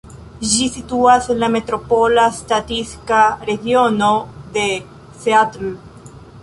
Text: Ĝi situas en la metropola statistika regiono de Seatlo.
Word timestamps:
Ĝi 0.51 0.69
situas 0.77 1.27
en 1.33 1.37
la 1.43 1.49
metropola 1.55 2.25
statistika 2.39 3.21
regiono 3.51 4.13
de 4.59 4.69
Seatlo. 5.25 5.73